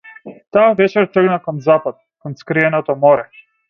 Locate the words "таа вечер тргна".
0.55-1.37